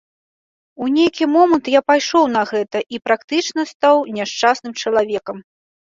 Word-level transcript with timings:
У 0.85 0.87
нейкі 0.95 1.27
момант 1.33 1.69
я 1.75 1.81
пайшоў 1.91 2.25
на 2.37 2.41
гэта 2.53 2.77
і 2.95 3.03
практычна 3.11 3.61
стаў 3.73 3.95
няшчасным 4.17 4.71
чалавекам. 4.81 5.37